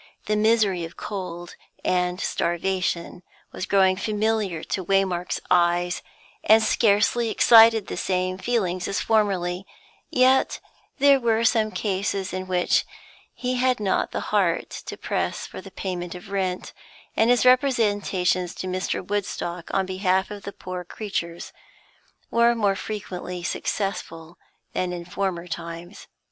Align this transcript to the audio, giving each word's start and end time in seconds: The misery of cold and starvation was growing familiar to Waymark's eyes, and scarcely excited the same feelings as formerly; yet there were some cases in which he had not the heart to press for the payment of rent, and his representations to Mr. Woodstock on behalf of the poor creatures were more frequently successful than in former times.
The 0.25 0.35
misery 0.35 0.83
of 0.83 0.97
cold 0.97 1.55
and 1.85 2.19
starvation 2.19 3.21
was 3.51 3.67
growing 3.67 3.95
familiar 3.97 4.63
to 4.63 4.83
Waymark's 4.83 5.39
eyes, 5.51 6.01
and 6.43 6.63
scarcely 6.63 7.29
excited 7.29 7.85
the 7.85 7.95
same 7.97 8.39
feelings 8.39 8.87
as 8.87 8.99
formerly; 8.99 9.63
yet 10.09 10.59
there 10.97 11.19
were 11.19 11.43
some 11.45 11.69
cases 11.69 12.33
in 12.33 12.47
which 12.47 12.83
he 13.31 13.57
had 13.57 13.79
not 13.79 14.09
the 14.09 14.31
heart 14.33 14.71
to 14.87 14.97
press 14.97 15.45
for 15.45 15.61
the 15.61 15.69
payment 15.69 16.15
of 16.15 16.31
rent, 16.31 16.73
and 17.15 17.29
his 17.29 17.45
representations 17.45 18.55
to 18.55 18.65
Mr. 18.65 19.07
Woodstock 19.07 19.69
on 19.71 19.85
behalf 19.85 20.31
of 20.31 20.41
the 20.41 20.51
poor 20.51 20.83
creatures 20.83 21.53
were 22.31 22.55
more 22.55 22.75
frequently 22.75 23.43
successful 23.43 24.39
than 24.73 24.93
in 24.93 25.05
former 25.05 25.47
times. 25.47 26.07